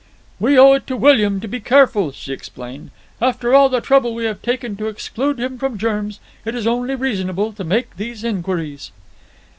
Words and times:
"We 0.39 0.57
owe 0.57 0.73
it 0.73 0.87
to 0.87 0.97
William 0.97 1.39
to 1.41 1.47
be 1.47 1.59
careful," 1.59 2.11
she 2.11 2.33
explained. 2.33 2.89
"After 3.21 3.53
all 3.53 3.69
the 3.69 3.81
trouble 3.81 4.15
we 4.15 4.25
have 4.25 4.41
taken 4.41 4.75
to 4.77 4.87
exclude 4.87 5.39
him 5.39 5.59
from 5.59 5.77
germs 5.77 6.19
it 6.43 6.55
is 6.55 6.65
only 6.65 6.95
reasonable 6.95 7.53
to 7.53 7.63
make 7.63 7.95
these 7.97 8.23
inquiries." 8.23 8.89